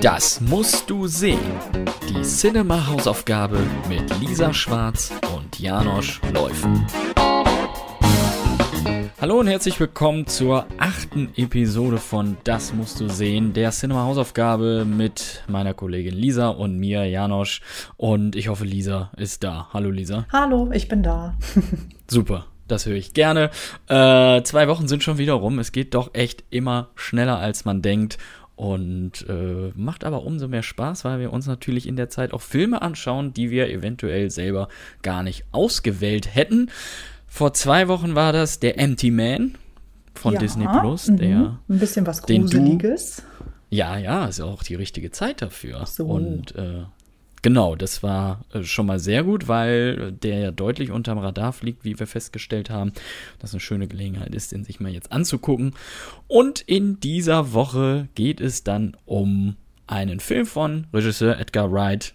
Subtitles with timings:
[0.00, 1.38] Das musst du sehen.
[2.08, 3.58] Die Cinema-Hausaufgabe
[3.88, 6.86] mit Lisa Schwarz und Janosch Läufen.
[9.20, 15.44] Hallo und herzlich willkommen zur achten Episode von Das musst du sehen, der Cinema-Hausaufgabe mit
[15.46, 17.60] meiner Kollegin Lisa und mir, Janosch.
[17.96, 19.68] Und ich hoffe, Lisa ist da.
[19.72, 20.26] Hallo Lisa.
[20.32, 21.36] Hallo, ich bin da.
[22.08, 22.46] Super.
[22.68, 23.50] Das höre ich gerne.
[23.88, 25.58] Äh, zwei Wochen sind schon wieder rum.
[25.58, 28.16] Es geht doch echt immer schneller, als man denkt.
[28.54, 32.42] Und äh, macht aber umso mehr Spaß, weil wir uns natürlich in der Zeit auch
[32.42, 34.68] Filme anschauen, die wir eventuell selber
[35.02, 36.70] gar nicht ausgewählt hätten.
[37.26, 39.54] Vor zwei Wochen war das der Empty Man
[40.14, 41.08] von Ja, Disney Plus.
[41.08, 41.16] mhm.
[41.16, 43.22] Der, Ein bisschen was den du- Gruseliges.
[43.70, 45.86] ja, ja, ist auch die richtige Zeit dafür.
[45.86, 46.04] So.
[46.06, 46.82] Und äh,
[47.42, 51.84] genau, das war äh, schon mal sehr gut, weil der ja deutlich unterm Radar fliegt,
[51.84, 52.92] wie wir festgestellt haben.
[53.38, 55.74] Das eine schöne Gelegenheit ist, den sich mal jetzt anzugucken.
[56.28, 62.14] Und in dieser Woche geht es dann um einen Film von Regisseur Edgar Wright.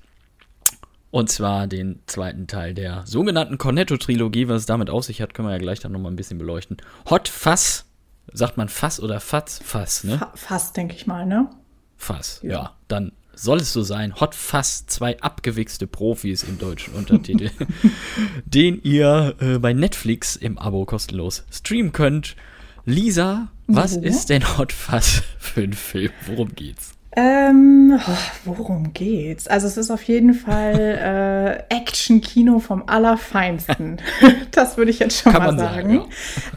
[1.10, 4.49] Und zwar den zweiten Teil der sogenannten Cornetto-Trilogie.
[4.49, 6.77] Was es damit auf sich hat, können wir ja gleich dann nochmal ein bisschen beleuchten.
[7.10, 7.85] Hot Fass.
[8.34, 9.62] Sagt man Fass oder Fatz?
[9.63, 10.18] Fass, ne?
[10.18, 11.49] Fa fast, denke ich mal, ne?
[11.96, 12.49] Fass, ja.
[12.49, 12.76] Ja.
[12.90, 14.20] Dann soll es so sein.
[14.20, 17.49] Hot Fass, zwei abgewichste Profis im deutschen Untertitel,
[18.46, 22.35] den ihr äh, bei Netflix im Abo kostenlos streamen könnt.
[22.85, 24.02] Lisa, was Ja.
[24.04, 26.12] ist denn Hot Fass für ein Film?
[26.26, 26.94] Worum geht's?
[27.20, 28.12] Ähm, oh,
[28.46, 29.48] worum geht's?
[29.48, 33.98] Also es ist auf jeden Fall äh, Action-Kino vom Allerfeinsten.
[34.51, 35.90] das würde ich jetzt schon Kann mal man sagen.
[35.90, 36.10] sagen,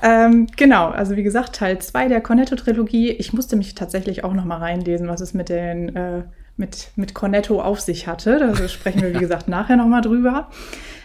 [0.03, 3.11] ähm, genau, also wie gesagt, Teil 2 der Cornetto-Trilogie.
[3.11, 6.25] Ich musste mich tatsächlich auch noch mal reinlesen, was es mit den äh,
[6.61, 8.39] mit, mit Cornetto auf sich hatte.
[8.39, 10.48] Da sprechen wir, wie gesagt, nachher noch mal drüber.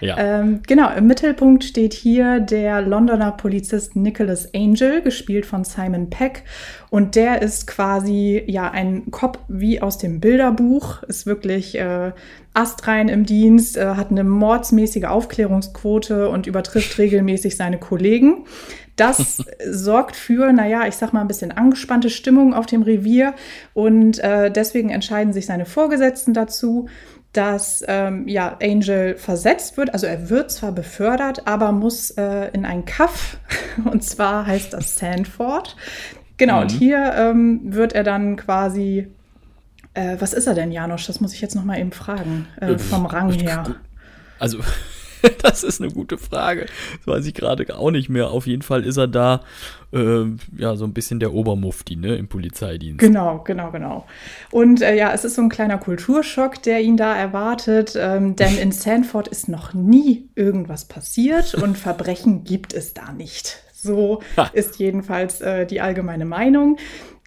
[0.01, 0.17] Ja.
[0.17, 6.43] Ähm, genau, im Mittelpunkt steht hier der Londoner Polizist Nicholas Angel, gespielt von Simon Peck.
[6.89, 12.11] Und der ist quasi ja ein Cop wie aus dem Bilderbuch, ist wirklich äh,
[12.53, 18.45] astrein im Dienst, äh, hat eine mordsmäßige Aufklärungsquote und übertrifft regelmäßig seine Kollegen.
[18.95, 23.33] Das sorgt für, naja, ich sag mal, ein bisschen angespannte Stimmung auf dem Revier
[23.73, 26.87] und äh, deswegen entscheiden sich seine Vorgesetzten dazu,
[27.37, 29.93] dass ähm, ja, Angel versetzt wird.
[29.93, 33.37] Also er wird zwar befördert, aber muss äh, in ein Kaff.
[33.85, 35.75] Und zwar heißt das Sandford.
[36.37, 36.77] Genau, und Mhm.
[36.77, 39.07] hier ähm, wird er dann quasi.
[39.93, 41.07] Äh, was ist er denn, Janosch?
[41.07, 42.47] Das muss ich jetzt noch mal eben fragen.
[42.59, 43.75] Äh, Äh, vom Rang her.
[44.39, 44.59] Also,
[45.41, 46.67] das ist eine gute Frage.
[46.97, 48.29] Das weiß ich gerade auch nicht mehr.
[48.29, 49.41] Auf jeden Fall ist er da,
[49.93, 50.25] äh,
[50.57, 52.99] ja, so ein bisschen der Obermufti, ne, im Polizeidienst.
[52.99, 54.05] Genau, genau, genau.
[54.51, 58.57] Und äh, ja, es ist so ein kleiner Kulturschock, der ihn da erwartet, ähm, denn
[58.57, 63.59] in Sanford ist noch nie irgendwas passiert und Verbrechen gibt es da nicht.
[63.73, 64.21] So
[64.53, 66.77] ist jedenfalls äh, die allgemeine Meinung.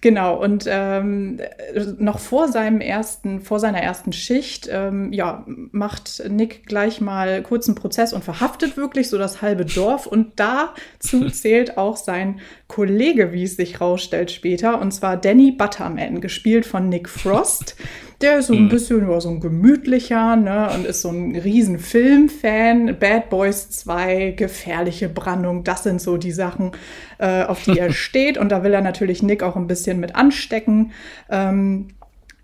[0.01, 6.23] Genau, und ähm, äh, noch vor seinem ersten, vor seiner ersten Schicht, ähm, ja, macht
[6.29, 10.07] Nick gleich mal kurzen Prozess und verhaftet wirklich so das halbe Dorf.
[10.07, 16.21] Und dazu zählt auch sein Kollege, wie es sich rausstellt später, und zwar Danny Butterman,
[16.21, 17.75] gespielt von Nick Frost.
[18.21, 21.79] Der ist so ein bisschen ja, so ein gemütlicher ne, und ist so ein riesen
[21.79, 22.97] Filmfan.
[22.99, 26.71] Bad Boys 2, gefährliche Brandung, das sind so die Sachen,
[27.17, 28.37] äh, auf die er steht.
[28.37, 30.91] Und da will er natürlich Nick auch ein bisschen mit anstecken.
[31.29, 31.87] Ähm,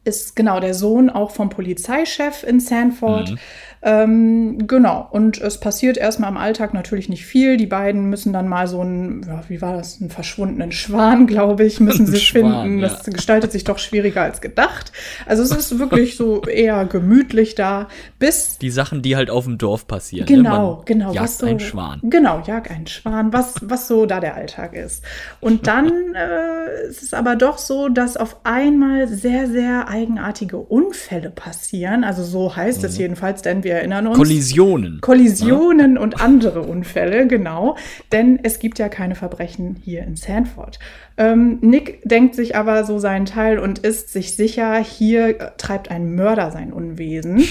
[0.06, 3.32] ist genau der Sohn auch vom Polizeichef in Sanford.
[3.32, 3.38] Mhm.
[3.82, 7.58] Ähm, genau, und es passiert erstmal im Alltag natürlich nicht viel.
[7.58, 11.66] Die beiden müssen dann mal so einen, ja, wie war das, einen verschwundenen Schwan, glaube
[11.66, 12.80] ich, müssen Ein sie finden.
[12.80, 12.88] ja.
[12.88, 14.92] Das gestaltet sich doch schwieriger als gedacht.
[15.26, 17.88] Also es ist wirklich so eher gemütlich da,
[18.18, 20.26] bis Die Sachen, die halt auf dem Dorf passieren.
[20.26, 20.82] Genau, ne?
[20.86, 21.14] Genau.
[21.14, 22.00] Jagt was so, einen Schwan.
[22.04, 25.04] Genau, jag einen Schwan, was, was so da der Alltag ist.
[25.42, 31.30] Und dann äh, ist es aber doch so, dass auf einmal sehr, sehr eigenartige Unfälle
[31.30, 32.04] passieren.
[32.04, 32.86] Also so heißt Mhm.
[32.86, 34.18] es jedenfalls, denn wir erinnern uns.
[34.18, 35.02] Kollisionen.
[35.02, 37.76] Kollisionen und andere Unfälle, genau.
[38.14, 40.80] Denn es gibt ja keine Verbrechen hier in Sanford.
[41.18, 45.92] Ähm, Nick denkt sich aber so seinen Teil und ist sich sicher, hier äh, treibt
[45.92, 47.44] ein Mörder sein Unwesen.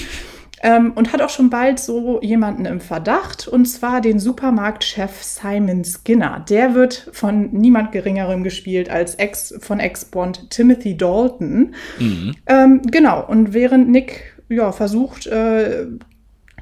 [0.63, 5.83] Ähm, und hat auch schon bald so jemanden im Verdacht, und zwar den Supermarktchef Simon
[5.83, 6.43] Skinner.
[6.49, 11.75] Der wird von niemand Geringerem gespielt als Ex von Ex-Bond Timothy Dalton.
[11.99, 12.35] Mhm.
[12.47, 15.87] Ähm, genau, und während Nick ja, versucht, äh,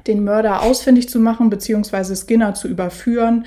[0.06, 3.46] den Mörder ausfindig zu machen, beziehungsweise Skinner zu überführen,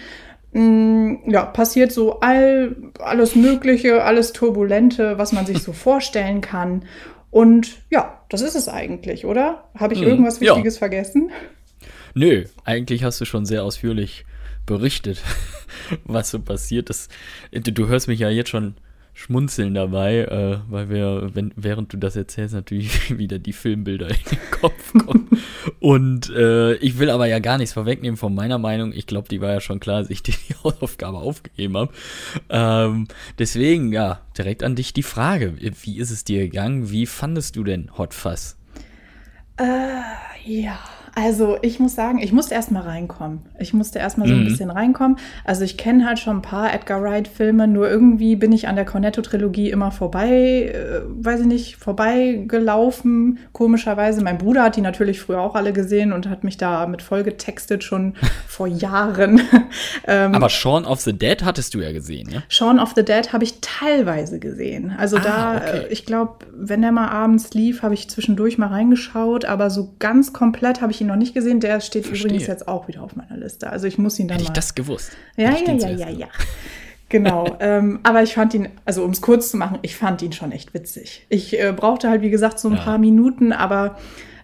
[0.54, 6.86] mh, ja, passiert so all, alles Mögliche, alles Turbulente, was man sich so vorstellen kann.
[7.30, 9.66] Und ja, das ist es eigentlich, oder?
[9.76, 10.52] Habe ich Hm, irgendwas ja.
[10.54, 11.32] Wichtiges vergessen?
[12.14, 14.26] Nö, eigentlich hast du schon sehr ausführlich
[14.66, 15.22] berichtet,
[16.06, 17.12] was so passiert ist.
[17.52, 18.76] Du hörst mich ja jetzt schon
[19.18, 24.18] Schmunzeln dabei, äh, weil wir, wenn, während du das erzählst, natürlich wieder die Filmbilder in
[24.30, 25.28] den Kopf kommen.
[25.80, 28.94] Und äh, ich will aber ja gar nichts vorwegnehmen von meiner Meinung.
[28.94, 30.34] Ich glaube, die war ja schon klar, als ich die
[30.64, 31.92] Hausaufgabe aufgegeben habe.
[32.50, 33.08] Ähm,
[33.40, 35.56] deswegen, ja, direkt an dich die Frage.
[35.58, 36.92] Wie ist es dir gegangen?
[36.92, 38.56] Wie fandest du denn Hot Fuzz?
[39.58, 39.64] Äh,
[40.46, 40.78] ja.
[41.20, 43.40] Also ich muss sagen, ich musste erstmal reinkommen.
[43.58, 44.46] Ich musste erstmal so ein Mhm.
[44.46, 45.18] bisschen reinkommen.
[45.46, 48.86] Also ich kenne halt schon ein paar Edgar Wright-Filme, nur irgendwie bin ich an der
[48.86, 54.24] Cornetto-Trilogie immer vorbei, äh, weiß ich nicht, vorbeigelaufen, komischerweise.
[54.24, 57.24] Mein Bruder hat die natürlich früher auch alle gesehen und hat mich da mit voll
[57.24, 58.14] getextet, schon
[58.48, 59.42] vor Jahren.
[60.08, 62.44] ähm, Aber Shaun of the Dead hattest du ja gesehen, ne?
[62.48, 64.94] Shaun of the Dead habe ich teilweise gesehen.
[64.98, 65.78] Also Ah, da, okay.
[65.78, 69.96] äh, ich glaube, wenn der mal abends lief, habe ich zwischendurch mal reingeschaut, aber so
[69.98, 71.60] ganz komplett habe ich ihn noch nicht gesehen.
[71.60, 72.28] Der steht Verstehe.
[72.30, 73.70] übrigens jetzt auch wieder auf meiner Liste.
[73.70, 74.54] Also ich muss ihn dann Hätte ich mal.
[74.56, 75.12] das gewusst.
[75.38, 76.28] ja, ich ja, ja, ja, ja.
[77.10, 80.34] Genau, ähm, aber ich fand ihn, also um es kurz zu machen, ich fand ihn
[80.34, 81.26] schon echt witzig.
[81.30, 82.82] Ich äh, brauchte halt, wie gesagt, so ein Ja.
[82.82, 83.98] paar Minuten, aber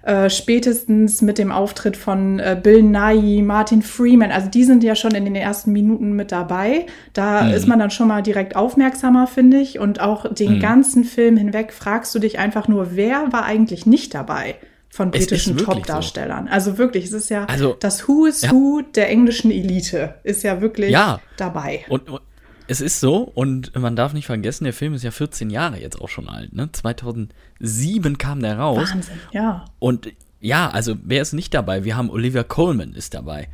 [0.03, 4.95] äh, spätestens mit dem Auftritt von äh, Bill Nye, Martin Freeman, also die sind ja
[4.95, 6.85] schon in den ersten Minuten mit dabei.
[7.13, 7.51] Da Mhm.
[7.53, 9.79] ist man dann schon mal direkt aufmerksamer, finde ich.
[9.79, 10.59] Und auch den Mhm.
[10.59, 14.55] ganzen Film hinweg fragst du dich einfach nur, wer war eigentlich nicht dabei?
[14.93, 16.47] Von britischen Top-Darstellern.
[16.47, 18.51] Also wirklich, es ist ja Also, das Who is ja.
[18.51, 21.19] Who der englischen Elite ist ja wirklich Ja.
[21.35, 21.83] dabei.
[21.89, 22.21] Und, und
[22.67, 25.99] es ist so, und man darf nicht vergessen, der Film ist ja 14 Jahre jetzt
[25.99, 26.69] auch schon alt, ne?
[26.71, 28.91] 2007 kam der raus.
[28.91, 29.65] Wahnsinn, ja.
[29.79, 31.83] Und ja, also wer ist nicht dabei?
[31.83, 33.47] Wir haben Olivia Colman ist dabei.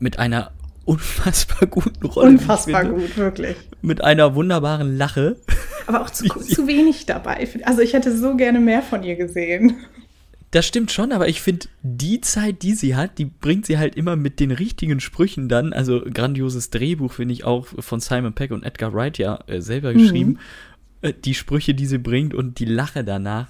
[0.00, 0.50] Mit einer
[0.84, 2.30] unfassbar guten Rolle.
[2.30, 3.00] Unfassbar finde.
[3.00, 3.56] gut, wirklich.
[3.82, 5.36] Mit einer wunderbaren Lache.
[5.86, 7.46] Aber auch zu, zu wenig dabei.
[7.64, 9.76] Also ich hätte so gerne mehr von ihr gesehen.
[10.52, 13.96] Das stimmt schon, aber ich finde, die Zeit, die sie hat, die bringt sie halt
[13.96, 15.72] immer mit den richtigen Sprüchen dann.
[15.72, 19.94] Also grandioses Drehbuch, finde ich auch von Simon Peck und Edgar Wright ja äh, selber
[19.94, 20.38] geschrieben.
[21.00, 23.48] Äh, die Sprüche, die sie bringt und die Lache danach,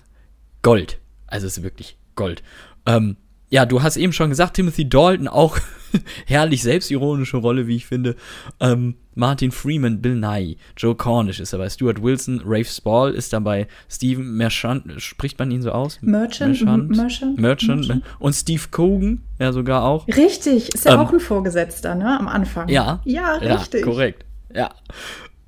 [0.62, 1.00] Gold.
[1.26, 2.44] Also es ist wirklich Gold.
[2.86, 3.16] Ähm,
[3.52, 5.58] ja, du hast eben schon gesagt, Timothy Dalton auch
[6.26, 8.16] herrlich selbstironische Rolle, wie ich finde.
[8.60, 13.66] Ähm, Martin Freeman, Bill Nye, Joe Cornish ist dabei, Stuart Wilson, Rafe Spall ist dabei,
[13.90, 15.98] Stephen Merchant, spricht man ihn so aus?
[16.00, 18.04] Merchant, Merchant, Merchant, Merchant, Merchant.
[18.20, 20.08] und Steve Cogan, ja sogar auch.
[20.08, 22.18] Richtig, ist ja Ähm, auch ein Vorgesetzter, ne?
[22.18, 22.70] Am Anfang.
[22.70, 23.80] Ja, Ja, richtig.
[23.80, 24.24] Ja, korrekt.
[24.54, 24.70] Ja.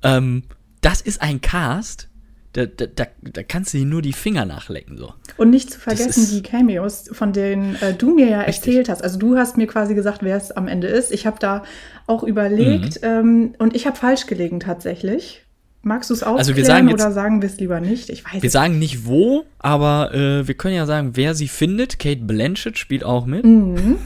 [0.03, 0.43] Ähm,
[0.81, 2.07] das ist ein Cast,
[2.55, 5.13] da, da, da, kannst du dir nur die Finger nachlecken so.
[5.37, 8.67] Und nicht zu vergessen die Cameos, von denen äh, du mir ja Richtig.
[8.67, 9.03] erzählt hast.
[9.03, 11.11] Also du hast mir quasi gesagt, wer es am Ende ist.
[11.11, 11.63] Ich habe da
[12.07, 13.07] auch überlegt Mhm.
[13.07, 15.41] ähm, und ich habe falsch gelegen tatsächlich.
[15.81, 18.09] Magst du es aufklären Also wir sagen jetzt- oder sagen wir es lieber nicht?
[18.09, 21.47] Ich weiß Wir es sagen nicht wo, aber äh, wir können ja sagen, wer sie
[21.47, 21.99] findet.
[21.99, 23.45] Kate Blanchett spielt auch mit.
[23.45, 23.97] Mhm.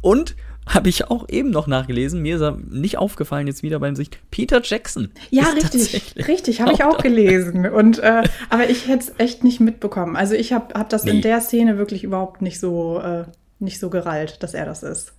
[0.00, 0.36] Und
[0.68, 4.18] habe ich auch eben noch nachgelesen, mir ist er nicht aufgefallen jetzt wieder beim Sicht,
[4.30, 5.10] Peter Jackson.
[5.30, 7.66] Ja, richtig, richtig, habe ich auch gelesen.
[7.66, 10.16] Und äh, aber ich hätte es echt nicht mitbekommen.
[10.16, 11.12] Also ich habe hab das Nee.
[11.12, 13.24] in der Szene wirklich überhaupt nicht so äh,
[13.58, 15.12] nicht so gerallt, dass er das ist.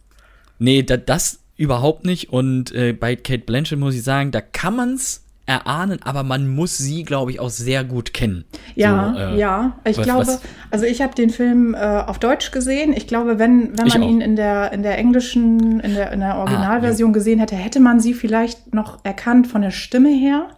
[0.60, 2.31] Nee, da, das überhaupt nicht.
[2.31, 6.78] Und äh, bei Kate Blanchett muss ich sagen, da kann man's erahnen, aber man muss
[6.78, 8.46] sie, glaube ich, auch sehr gut kennen.
[8.75, 9.80] Ja, So, äh, ja.
[9.84, 10.42] Ich was- glaube, was-
[10.72, 12.94] also ich habe den Film äh, auf Deutsch gesehen.
[12.94, 16.38] Ich glaube, wenn, wenn man ihn in der, in der englischen, in der, in der
[16.38, 20.50] Originalversion gesehen hätte, hätte man sie vielleicht noch erkannt von der Stimme her.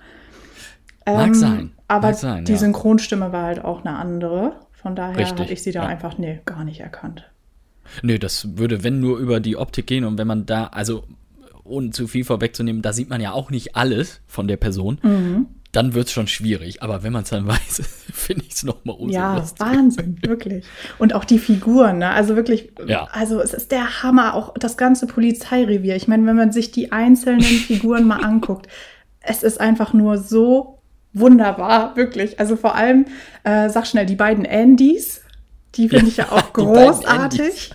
[1.05, 2.57] Mag sein, Aber mag sein, die ja.
[2.57, 4.53] Synchronstimme war halt auch eine andere.
[4.71, 5.87] Von daher habe ich sie da ja.
[5.89, 7.29] einfach, nee, gar nicht erkannt.
[8.03, 11.03] Nö, das würde, wenn nur über die Optik gehen und wenn man da, also
[11.71, 15.47] ohne zu viel vorwegzunehmen, da sieht man ja auch nicht alles von der Person, Mhm.
[15.71, 16.83] dann wird's schon schwierig.
[16.83, 17.81] Aber wenn man es dann weiß,
[18.13, 19.65] finde ich es nochmal umso Ja, lustiger.
[19.71, 20.65] Wahnsinn, wirklich.
[20.99, 22.09] Und auch die Figuren, ne?
[22.09, 23.05] Also wirklich, Ja.
[23.11, 25.95] also es ist der Hammer, auch das ganze Polizeirevier.
[25.95, 28.67] Ich meine, wenn man sich die einzelnen Figuren mal anguckt,
[29.21, 30.79] es ist einfach nur so
[31.13, 32.39] wunderbar, wirklich.
[32.39, 33.05] Also vor allem,
[33.43, 35.21] äh, sag schnell, die beiden Andys,
[35.75, 37.71] die finde ich ja auch großartig.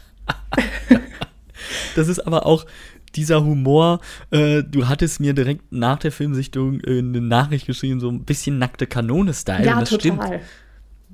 [1.95, 2.67] Das ist aber auch
[3.17, 8.09] dieser Humor, äh, du hattest mir direkt nach der Filmsichtung äh, eine Nachricht geschrieben, so
[8.11, 9.65] ein bisschen nackte Kanone-Style.
[9.65, 10.27] Ja, und das total.
[10.27, 10.41] stimmt.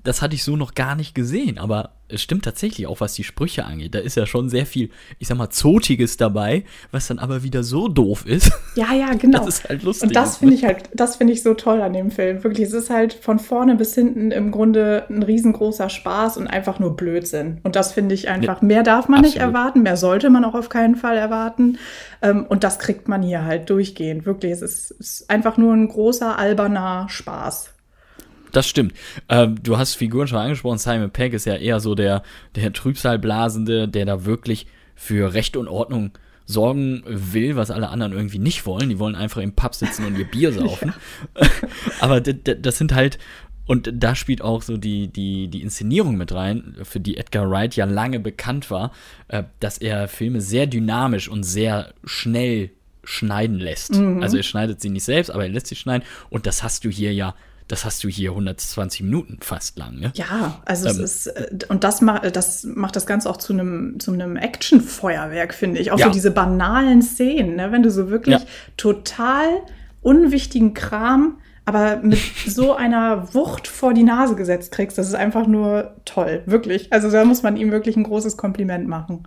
[0.04, 3.24] Das hatte ich so noch gar nicht gesehen, aber es stimmt tatsächlich auch, was die
[3.24, 3.94] Sprüche angeht.
[3.94, 7.62] Da ist ja schon sehr viel, ich sag mal, Zotiges dabei, was dann aber wieder
[7.62, 8.52] so doof ist.
[8.74, 9.38] Ja, ja, genau.
[9.38, 10.08] Das ist halt lustig.
[10.08, 12.42] Und das finde ich halt, das finde ich so toll an dem Film.
[12.42, 16.78] Wirklich, es ist halt von vorne bis hinten im Grunde ein riesengroßer Spaß und einfach
[16.78, 17.60] nur Blödsinn.
[17.64, 19.54] Und das finde ich einfach, mehr darf man nicht absolut.
[19.54, 21.78] erwarten, mehr sollte man auch auf keinen Fall erwarten.
[22.22, 24.26] Ähm, Und das kriegt man hier halt durchgehend.
[24.26, 27.70] Wirklich, es ist, es ist einfach nur ein großer, alberner Spaß.
[28.52, 28.94] Das stimmt.
[29.28, 30.78] Ähm, du hast Figuren schon angesprochen.
[30.78, 32.22] Simon Pegg ist ja eher so der,
[32.54, 36.12] der Trübsalblasende, der da wirklich für Recht und Ordnung
[36.44, 38.88] sorgen will, was alle anderen irgendwie nicht wollen.
[38.88, 40.92] Die wollen einfach im Pub sitzen und ihr Bier saufen.
[42.00, 43.18] Aber das sind halt,
[43.66, 47.74] und da spielt auch so die, die, die Inszenierung mit rein, für die Edgar Wright
[47.76, 48.92] ja lange bekannt war,
[49.28, 52.70] äh, dass er Filme sehr dynamisch und sehr schnell
[53.04, 53.94] schneiden lässt.
[53.94, 54.22] Mhm.
[54.22, 56.06] Also er schneidet sie nicht selbst, aber er lässt sie schneiden.
[56.28, 57.34] Und das hast du hier ja
[57.68, 59.98] das hast du hier 120 Minuten fast lang.
[59.98, 60.12] Ne?
[60.14, 63.52] Ja, also ähm, es ist, äh, und das, ma das macht das Ganze auch zu
[63.52, 65.92] einem zu einem Actionfeuerwerk, finde ich.
[65.92, 66.06] Auch ja.
[66.06, 67.72] so diese banalen Szenen, ne?
[67.72, 68.46] wenn du so wirklich ja.
[68.76, 69.46] total
[70.00, 75.46] unwichtigen Kram, aber mit so einer Wucht vor die Nase gesetzt kriegst, das ist einfach
[75.46, 76.92] nur toll, wirklich.
[76.92, 79.26] Also da muss man ihm wirklich ein großes Kompliment machen.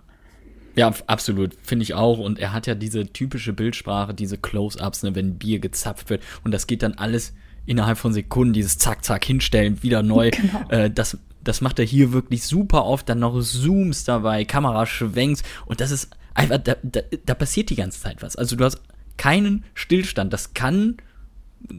[0.76, 2.18] Ja, absolut, finde ich auch.
[2.18, 6.22] Und er hat ja diese typische Bildsprache, diese Close-ups, ne, wenn Bier gezapft wird.
[6.44, 7.32] Und das geht dann alles
[7.66, 10.30] innerhalb von Sekunden dieses Zack, Zack hinstellen, wieder neu.
[10.30, 10.68] Genau.
[10.70, 13.08] Äh, das, das macht er hier wirklich super oft.
[13.08, 15.42] Dann noch Zooms dabei, Kameraschwenks.
[15.66, 18.36] Und das ist einfach, da, da, da passiert die ganze Zeit was.
[18.36, 18.80] Also du hast
[19.16, 20.32] keinen Stillstand.
[20.32, 20.96] Das kann,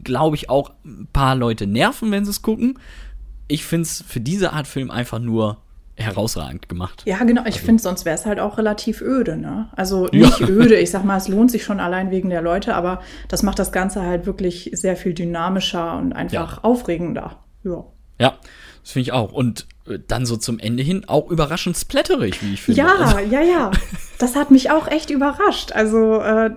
[0.04, 2.78] glaube ich, auch ein paar Leute nerven, wenn sie es gucken.
[3.48, 5.62] Ich finde es für diese Art Film einfach nur
[5.98, 7.02] herausragend gemacht.
[7.06, 7.42] Ja, genau.
[7.42, 7.66] Ich also.
[7.66, 9.68] finde, sonst wäre es halt auch relativ öde, ne?
[9.74, 10.48] Also nicht ja.
[10.48, 13.58] öde, ich sag mal, es lohnt sich schon allein wegen der Leute, aber das macht
[13.58, 16.64] das Ganze halt wirklich sehr viel dynamischer und einfach ja.
[16.64, 17.38] aufregender.
[17.64, 17.84] Ja.
[18.20, 18.34] Ja,
[18.82, 19.32] das finde ich auch.
[19.32, 19.66] Und
[20.06, 22.80] dann so zum Ende hin auch überraschend splatterig, wie ich finde.
[22.80, 23.18] Ja, also.
[23.30, 23.70] ja, ja.
[24.18, 25.72] Das hat mich auch echt überrascht.
[25.72, 26.50] Also äh,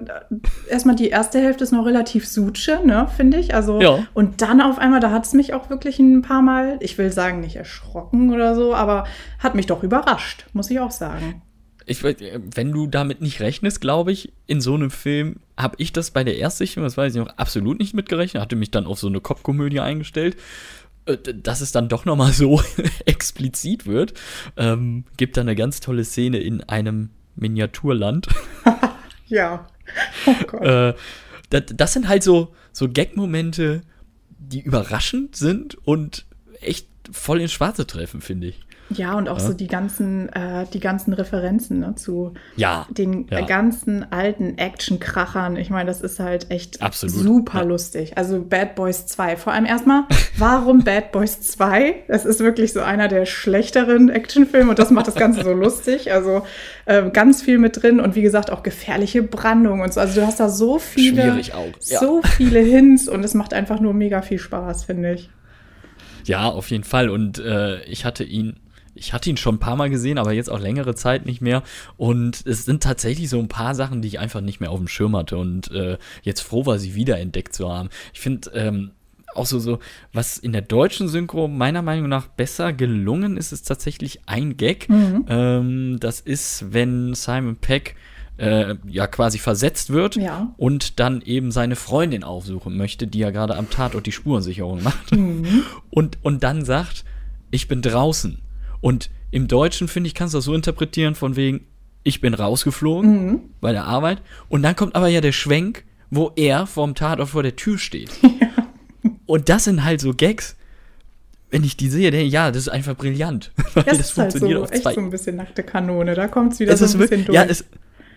[0.69, 3.53] erstmal die erste Hälfte ist noch relativ suche, ne, finde ich.
[3.53, 4.05] Also ja.
[4.13, 7.11] und dann auf einmal, da hat es mich auch wirklich ein paar Mal, ich will
[7.11, 9.05] sagen, nicht erschrocken oder so, aber
[9.39, 11.41] hat mich doch überrascht, muss ich auch sagen.
[11.85, 16.11] Ich, wenn du damit nicht rechnest, glaube ich, in so einem Film habe ich das
[16.11, 19.07] bei der Erstsichtung, das weiß ich noch, absolut nicht mitgerechnet, hatte mich dann auf so
[19.07, 20.39] eine Kopfkomödie eingestellt äh,
[21.05, 22.61] dass es dann doch nochmal so
[23.05, 24.13] explizit wird,
[24.57, 28.27] ähm, gibt da eine ganz tolle Szene in einem Miniaturland.
[29.27, 29.67] ja.
[30.25, 30.61] Oh Gott.
[30.61, 30.93] äh,
[31.49, 33.81] das, das, sind halt so, so Gag-Momente,
[34.29, 36.25] die überraschend sind und
[36.61, 38.61] echt voll ins Schwarze treffen, finde ich.
[38.95, 39.47] Ja, und auch ja.
[39.47, 43.41] so die ganzen, äh, die ganzen Referenzen ne, zu ja, den ja.
[43.41, 45.55] ganzen alten Action-Krachern.
[45.55, 47.15] Ich meine, das ist halt echt Absolut.
[47.15, 48.17] super lustig.
[48.17, 49.37] Also Bad Boys 2.
[49.37, 50.03] Vor allem erstmal,
[50.37, 52.03] warum Bad Boys 2?
[52.07, 56.11] Das ist wirklich so einer der schlechteren Actionfilme und das macht das Ganze so lustig.
[56.11, 56.43] Also
[56.85, 59.99] äh, ganz viel mit drin und wie gesagt auch gefährliche Brandung und so.
[59.99, 61.41] Also du hast da so viele,
[61.79, 65.29] so viele Hints und es macht einfach nur mega viel Spaß, finde ich.
[66.25, 67.09] Ja, auf jeden Fall.
[67.09, 68.57] Und äh, ich hatte ihn
[68.95, 71.63] ich hatte ihn schon ein paar Mal gesehen, aber jetzt auch längere Zeit nicht mehr.
[71.97, 74.87] Und es sind tatsächlich so ein paar Sachen, die ich einfach nicht mehr auf dem
[74.87, 77.89] Schirm hatte und äh, jetzt froh war, sie wiederentdeckt zu haben.
[78.13, 78.91] Ich finde ähm,
[79.35, 79.79] auch so, so,
[80.13, 84.89] was in der deutschen Synchro meiner Meinung nach besser gelungen ist, ist tatsächlich ein Gag.
[84.89, 85.25] Mhm.
[85.27, 87.95] Ähm, das ist, wenn Simon Peck
[88.37, 90.53] äh, ja quasi versetzt wird ja.
[90.57, 95.15] und dann eben seine Freundin aufsuchen möchte, die ja gerade am Tatort die Spurensicherung macht.
[95.15, 95.63] Mhm.
[95.89, 97.03] Und, und dann sagt,
[97.51, 98.39] ich bin draußen.
[98.81, 101.65] Und im Deutschen, finde ich, kannst du das so interpretieren, von wegen,
[102.03, 103.39] ich bin rausgeflogen mhm.
[103.61, 104.21] bei der Arbeit.
[104.49, 108.11] Und dann kommt aber ja der Schwenk, wo er vorm Tatort vor der Tür steht.
[108.21, 108.47] Ja.
[109.25, 110.57] Und das sind halt so Gags.
[111.49, 113.51] Wenn ich die sehe, denke ich, ja, das ist einfach brillant.
[113.73, 114.89] Weil das, das funktioniert halt so, auf zwei.
[114.89, 116.15] echt so ein bisschen nackte Kanone.
[116.15, 117.35] Da kommt es wieder es so ein bisschen wirklich, durch.
[117.35, 117.65] Ja, es,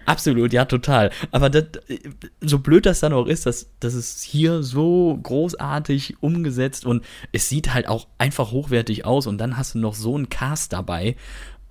[0.07, 1.11] Absolut, ja, total.
[1.31, 1.65] Aber das,
[2.41, 7.49] so blöd das dann auch ist, dass, dass es hier so großartig umgesetzt und es
[7.49, 11.17] sieht halt auch einfach hochwertig aus und dann hast du noch so einen Cast dabei.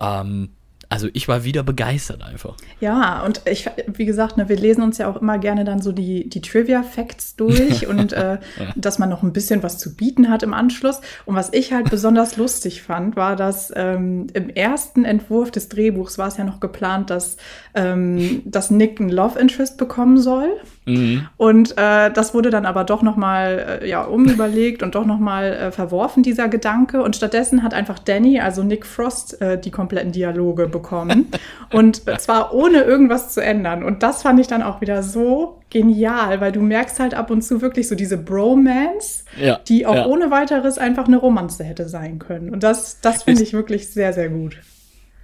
[0.00, 0.50] Ähm,
[0.94, 2.54] also ich war wieder begeistert einfach.
[2.78, 5.90] Ja, und ich, wie gesagt, ne, wir lesen uns ja auch immer gerne dann so
[5.90, 8.38] die, die Trivia-Facts durch und äh,
[8.76, 11.00] dass man noch ein bisschen was zu bieten hat im Anschluss.
[11.24, 16.16] Und was ich halt besonders lustig fand, war, dass ähm, im ersten Entwurf des Drehbuchs
[16.16, 17.38] war es ja noch geplant, dass,
[17.74, 20.48] ähm, dass Nick ein Love Interest bekommen soll.
[20.86, 21.26] Mhm.
[21.36, 25.72] Und äh, das wurde dann aber doch nochmal äh, ja, umüberlegt und doch nochmal äh,
[25.72, 27.02] verworfen, dieser Gedanke.
[27.02, 31.28] Und stattdessen hat einfach Danny, also Nick Frost, äh, die kompletten Dialoge bekommen.
[31.72, 33.82] und zwar ohne irgendwas zu ändern.
[33.82, 37.42] Und das fand ich dann auch wieder so genial, weil du merkst halt ab und
[37.42, 40.06] zu wirklich so diese Bromance, ja, die auch ja.
[40.06, 42.50] ohne weiteres einfach eine Romanze hätte sein können.
[42.50, 44.58] Und das, das finde ich wirklich sehr, sehr gut.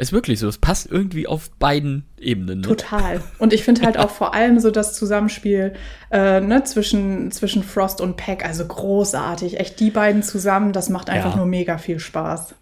[0.01, 0.49] Ist wirklich so.
[0.49, 2.61] Es passt irgendwie auf beiden Ebenen.
[2.61, 2.67] Ne?
[2.67, 3.21] Total.
[3.39, 5.75] Und ich finde halt auch vor allem so das Zusammenspiel
[6.11, 9.61] äh, ne, zwischen, zwischen Frost und Peck, also großartig.
[9.61, 11.37] Echt die beiden zusammen, das macht einfach ja.
[11.37, 12.55] nur mega viel Spaß.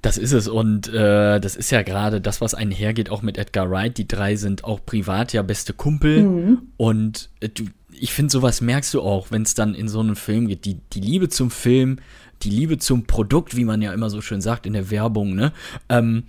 [0.00, 3.70] Das ist es und äh, das ist ja gerade das, was einhergeht, auch mit Edgar
[3.70, 3.98] Wright.
[3.98, 6.58] Die drei sind auch privat ja beste Kumpel mhm.
[6.78, 10.16] und äh, du, ich finde, sowas merkst du auch, wenn es dann in so einen
[10.16, 10.64] Film geht.
[10.64, 11.98] Die, die Liebe zum Film,
[12.42, 15.52] die Liebe zum Produkt, wie man ja immer so schön sagt in der Werbung, ne?
[15.90, 16.24] Ähm,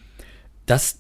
[0.66, 1.00] das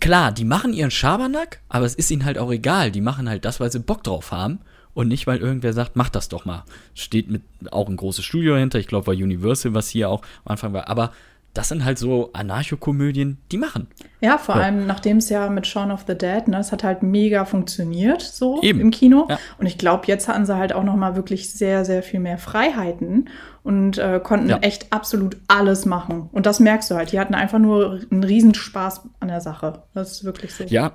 [0.00, 2.90] klar, die machen ihren Schabernack, aber es ist ihnen halt auch egal.
[2.90, 4.60] Die machen halt das, weil sie Bock drauf haben
[4.94, 6.64] und nicht, weil irgendwer sagt, mach das doch mal.
[6.94, 8.78] Steht mit auch ein großes Studio dahinter.
[8.78, 10.88] Ich glaube, war Universal, was hier auch am Anfang war.
[10.88, 11.12] Aber
[11.54, 13.88] das sind halt so Anarchokomödien, die machen.
[14.20, 14.62] Ja, vor ja.
[14.62, 18.22] allem nachdem es ja mit Shaun of the Dead, ne, es hat halt mega funktioniert
[18.22, 18.80] so Eben.
[18.80, 19.26] im Kino.
[19.28, 19.38] Ja.
[19.58, 22.38] Und ich glaube, jetzt hatten sie halt auch noch mal wirklich sehr, sehr viel mehr
[22.38, 23.28] Freiheiten
[23.62, 24.58] und äh, konnten Ja.
[24.58, 26.30] echt absolut alles machen.
[26.32, 27.12] Und das merkst du halt.
[27.12, 29.82] Die hatten einfach nur einen Riesenspaß an der Sache.
[29.92, 30.64] Das ist wirklich so.
[30.64, 30.92] Ja,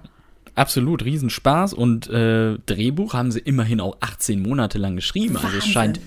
[0.55, 1.73] absolut, Riesenspaß.
[1.73, 5.35] Und äh, Drehbuch haben sie immerhin auch 18 Monate lang geschrieben.
[5.37, 5.71] Also es Wahnsinn.
[5.71, 5.99] scheint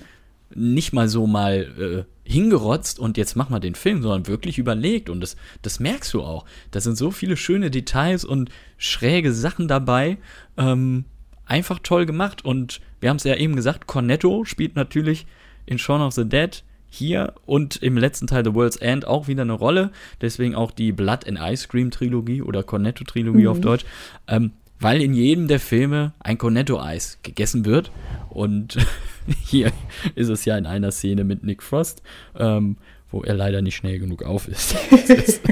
[0.55, 5.09] nicht mal so mal äh, hingerotzt und jetzt mach mal den Film, sondern wirklich überlegt.
[5.09, 6.45] Und das, das merkst du auch.
[6.71, 10.17] Da sind so viele schöne Details und schräge Sachen dabei.
[10.57, 11.05] Ähm,
[11.45, 12.45] einfach toll gemacht.
[12.45, 15.25] Und wir haben es ja eben gesagt, Cornetto spielt natürlich
[15.65, 19.43] in Shaun of the Dead hier und im letzten Teil The World's End auch wieder
[19.43, 19.91] eine Rolle.
[20.19, 23.85] Deswegen auch die Blood and Ice Cream Trilogie oder Cornetto Trilogie auf Deutsch.
[24.27, 27.91] Ähm, weil in jedem der Filme ein Cornetto-Eis gegessen wird.
[28.29, 28.77] Und
[29.45, 29.71] hier
[30.15, 32.01] ist es ja in einer Szene mit Nick Frost,
[32.37, 32.77] ähm,
[33.11, 34.75] wo er leider nicht schnell genug auf ist.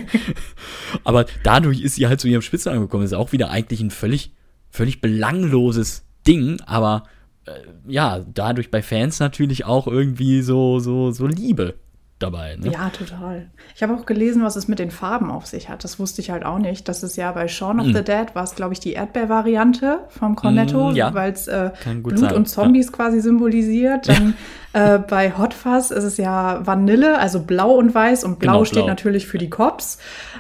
[1.03, 3.03] Aber dadurch ist sie halt zu ihrem Spitze angekommen.
[3.03, 4.33] Ist auch wieder eigentlich ein völlig,
[4.69, 7.03] völlig belangloses Ding, aber
[7.45, 7.51] äh,
[7.88, 11.75] ja, dadurch bei Fans natürlich auch irgendwie so, so, so Liebe
[12.20, 12.58] dabei.
[12.58, 12.72] Ne?
[12.72, 13.48] Ja, total.
[13.76, 15.84] Ich habe auch gelesen, was es mit den Farben auf sich hat.
[15.84, 16.88] Das wusste ich halt auch nicht.
[16.88, 20.36] Das ist ja bei Shaun of the Dead war es, glaube ich, die Erdbeer-Variante vom
[20.36, 21.14] Cornetto, Mm, ja.
[21.14, 21.72] weil es äh,
[22.04, 24.08] Blut sein, und Zombies quasi symbolisiert.
[24.10, 24.34] Dann
[24.74, 28.24] äh, bei Hot Fuzz ist es ja Vanille, also blau und weiß.
[28.24, 28.88] Und blau Genau, steht blau.
[28.88, 29.98] natürlich für die Cops.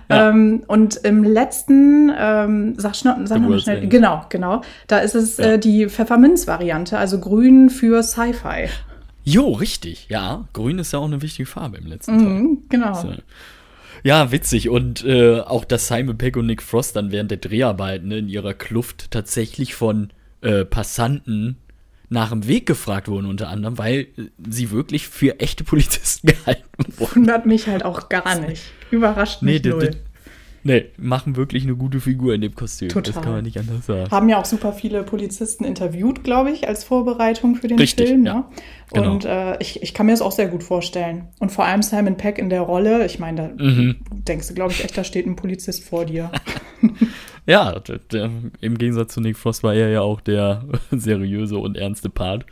[0.09, 0.29] Ja.
[0.29, 3.89] Ähm, und im letzten, ähm, sag, schna- sag The noch mal World's schnell, End.
[3.89, 4.61] genau, genau.
[4.87, 5.45] Da ist es Ja.
[5.53, 8.67] äh, die Pfefferminz-Variante, also grün für Sci-Fi.
[9.29, 10.07] Jo, richtig.
[10.09, 12.27] Ja, grün ist ja auch eine wichtige Farbe im letzten Teil.
[12.27, 12.93] Mhm, genau.
[12.93, 13.13] So.
[14.03, 14.69] Ja, witzig.
[14.69, 18.29] Und äh, auch, dass Simon Peck und Nick Frost dann während der Dreharbeiten ne, in
[18.29, 21.57] ihrer Kluft tatsächlich von äh, Passanten
[22.11, 26.63] nach dem Weg gefragt wurden, unter anderem, weil äh, sie wirklich für echte Polizisten gehalten
[26.97, 27.15] wurden.
[27.17, 28.63] Wundert mich halt auch gar nicht.
[28.89, 29.91] Überrascht mich d- null.
[30.63, 32.89] Nee, machen wirklich eine gute Figur in dem Kostüm.
[32.89, 33.23] Das Total.
[33.23, 34.11] kann man nicht anders sagen.
[34.11, 38.25] Haben ja auch super viele Polizisten interviewt, glaube ich, als Vorbereitung für den Richtig, Film.
[38.25, 38.33] ja.
[38.33, 38.45] Ne?
[38.93, 39.11] Genau.
[39.11, 41.27] Und äh, ich, ich kann mir das auch sehr gut vorstellen.
[41.39, 43.05] Und vor allem Simon Peck in der Rolle.
[43.05, 43.97] Ich meine, da Mhm.
[44.09, 46.31] denkst du, glaube ich, echt, da steht ein Polizist vor dir.
[47.45, 48.29] Ja, der, der,
[48.61, 52.45] im Gegensatz zu Nick Frost war er ja auch der seriöse und ernste Part.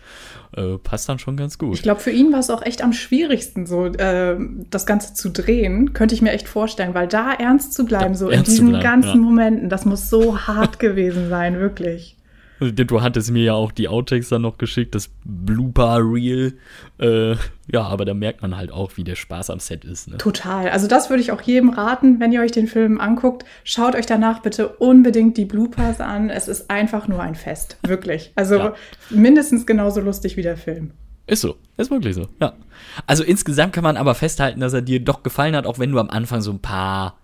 [0.55, 1.75] Äh, passt dann schon ganz gut.
[1.75, 4.37] Ich glaube, für ihn war es auch echt am schwierigsten, so äh,
[4.69, 5.93] das Ganze zu drehen.
[5.93, 8.83] Könnte ich mir echt vorstellen, weil da ernst zu bleiben, Ja, so in diesen bleiben,
[8.83, 9.15] ganzen ja.
[9.17, 12.16] Momenten, das muss so hart gewesen sein, wirklich.
[12.59, 16.57] Du hattest mir ja auch die Outtakes dann noch geschickt, das Blooper-Reel.
[16.99, 17.31] Äh,
[17.71, 20.07] ja, aber da merkt man halt auch, wie der Spaß am Set ist.
[20.09, 20.17] Ne?
[20.17, 20.69] Total.
[20.69, 23.45] Also das würde ich auch jedem raten, wenn ihr euch den Film anguckt.
[23.63, 26.29] Schaut euch danach bitte unbedingt die Bloopers an.
[26.29, 27.77] Es ist einfach nur ein Fest.
[27.85, 28.31] Wirklich.
[28.35, 28.73] Also Ja.
[29.09, 30.91] mindestens genauso lustig wie der Film.
[31.27, 32.53] Ist so, ist wirklich so, ja.
[33.05, 35.99] Also insgesamt kann man aber festhalten, dass er dir doch gefallen hat, auch wenn du
[35.99, 37.17] am Anfang so ein paar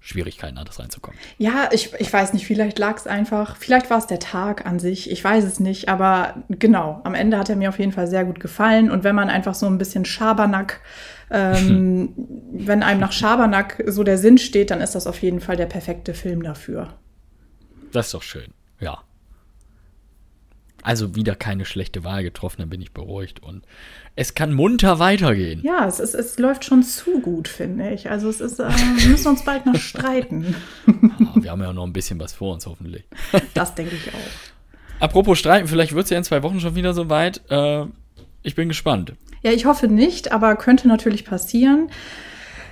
[0.00, 1.18] Anlaufschwierigkeiten hattest reinzukommen.
[1.38, 4.78] Ja, ich, ich weiß nicht, vielleicht lag es einfach, vielleicht war es der Tag an
[4.78, 8.06] sich, ich weiß es nicht, aber genau, am Ende hat er mir auf jeden Fall
[8.06, 10.80] sehr gut gefallen und wenn man einfach so ein bisschen Schabernack,
[11.30, 12.14] ähm,
[12.52, 15.66] wenn einem nach Schabernack so der Sinn steht, dann ist das auf jeden Fall der
[15.66, 16.94] perfekte Film dafür.
[17.92, 18.98] Das ist doch schön, ja.
[20.82, 23.64] Also wieder keine schlechte Wahl getroffen, dann bin ich beruhigt und
[24.16, 25.62] es kann munter weitergehen.
[25.62, 28.10] Ja, es, ist, es läuft schon zu gut, finde ich.
[28.10, 30.54] Also es ist, äh, wir müssen uns bald noch streiten.
[30.86, 30.92] Ah,
[31.34, 33.04] wir haben ja noch ein bisschen was vor uns hoffentlich.
[33.54, 35.00] Das denke ich auch.
[35.00, 37.40] Apropos streiten, vielleicht wird es ja in zwei Wochen schon wieder soweit.
[37.50, 37.86] Äh,
[38.42, 39.14] ich bin gespannt.
[39.42, 41.90] Ja, ich hoffe nicht, aber könnte natürlich passieren.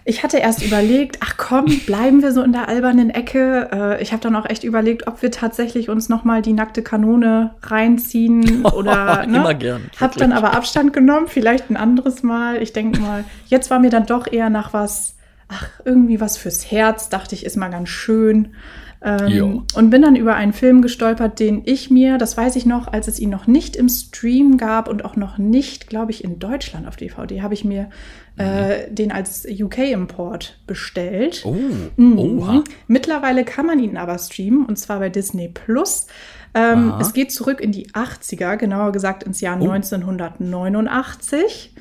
[0.05, 3.69] Ich hatte erst überlegt, ach komm, bleiben wir so in der albernen Ecke.
[3.73, 7.55] Äh, ich habe dann auch echt überlegt, ob wir tatsächlich uns nochmal die nackte Kanone
[7.63, 9.27] reinziehen oder.
[9.27, 9.37] ne?
[9.37, 12.63] Immer gern, Hab dann aber Abstand genommen, vielleicht ein anderes Mal.
[12.63, 15.17] Ich denke mal, jetzt war mir dann doch eher nach was,
[15.49, 18.55] ach, irgendwie was fürs Herz, dachte ich, ist mal ganz schön.
[19.01, 22.89] Ähm, und bin dann über einen Film gestolpert, den ich mir, das weiß ich noch,
[22.93, 26.41] als es ihn noch nicht im Stream gab und auch noch nicht, glaube ich, in
[26.41, 27.91] Deutschland auf DVD, habe ich mir
[28.39, 31.43] äh, den als UK-Import bestellt.
[31.45, 31.55] Oh,
[31.97, 32.65] Mhm.
[32.89, 36.07] Mittlerweile kann man ihn aber streamen und zwar bei Disney Plus.
[36.55, 39.69] Ähm, es geht zurück in die 80er, genauer gesagt ins Jahr Oh.
[39.71, 41.75] 1989.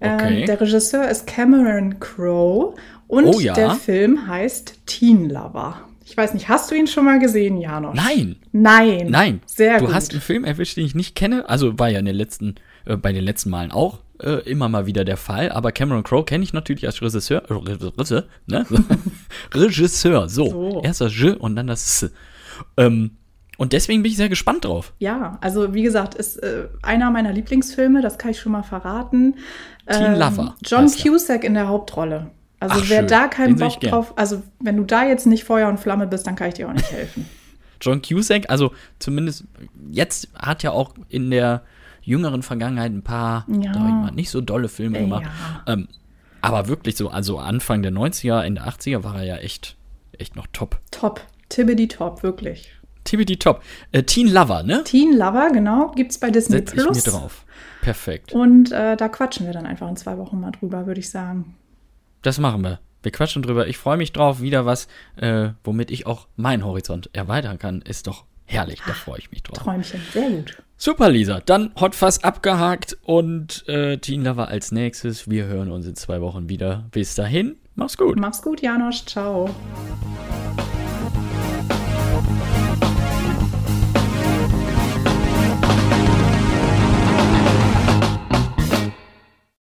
[0.00, 0.40] Okay.
[0.40, 2.74] Ähm, der Regisseur ist Cameron Crowe
[3.06, 3.54] und Oh ja.
[3.54, 5.82] der Film heißt Teen Lover.
[6.10, 7.94] Ich weiß nicht, hast du ihn schon mal gesehen, Janosch?
[7.94, 9.06] Nein, Nein.
[9.10, 9.40] nein.
[9.46, 9.94] Sehr du gut.
[9.94, 11.48] hast einen Film erwischt, den ich nicht kenne.
[11.48, 14.86] Also war ja in den letzten, äh, bei den letzten Malen auch äh, immer mal
[14.86, 17.44] wieder der Fall, aber Cameron Crowe kenne ich natürlich als Regisseur.
[17.48, 18.66] Äh, Regisseur, ne?
[19.54, 20.50] Regisseur, so.
[20.50, 20.82] So.
[20.82, 22.12] Erst das J und dann das S.
[22.76, 23.12] Ähm,
[23.56, 24.92] und deswegen bin ich sehr gespannt drauf.
[24.98, 29.36] Ja, also wie gesagt, ist äh, einer meiner Lieblingsfilme, das kann ich schon mal verraten.
[29.86, 30.90] Teen Lover John.
[30.90, 32.32] Cusack in der Hauptrolle.
[32.60, 33.06] Also Ach, wer schön.
[33.08, 36.06] da keinen Den ich Bock drauf, also wenn du da jetzt nicht Feuer und Flamme
[36.06, 37.26] bist, dann kann ich dir auch nicht helfen.
[37.80, 39.44] John Cusack, also zumindest
[39.90, 41.62] jetzt hat ja auch in der
[42.02, 43.70] jüngeren Vergangenheit ein paar, Ja.
[43.72, 45.24] ich mal, nicht so dolle Filme Äh, gemacht.
[45.66, 45.72] ja.
[45.72, 45.88] Ähm,
[46.42, 49.76] aber wirklich so, also Anfang der 90er, Ende 80er war er ja echt,
[50.18, 50.78] echt noch top.
[50.90, 52.70] top, Tibbidi top, wirklich.
[53.04, 53.62] TBD top.
[53.92, 54.84] Äh, Teen Lover, ne?
[54.84, 57.06] Teen Lover, genau, gibt's bei Disney Setz ich Plus.
[57.06, 57.44] mir drauf.
[57.80, 58.32] Perfekt.
[58.34, 61.54] Und äh, da quatschen wir dann einfach in zwei Wochen mal drüber, würde ich sagen.
[62.22, 62.80] Das machen wir.
[63.02, 63.66] Wir quatschen drüber.
[63.66, 64.40] Ich freue mich drauf.
[64.40, 67.80] Wieder was, äh, womit ich auch meinen Horizont erweitern kann.
[67.82, 68.80] Ist doch herrlich.
[68.86, 69.58] Da freue ich mich drauf.
[69.58, 70.62] Träumchen, sehr gut.
[70.76, 71.40] Super, Lisa.
[71.40, 75.28] Dann Hot Fuzz abgehakt und äh, Teen Lover als nächstes.
[75.28, 76.86] Wir hören uns in zwei Wochen wieder.
[76.90, 78.18] Bis dahin, mach's gut.
[78.18, 79.50] Mach's gut, Janosch, ciao.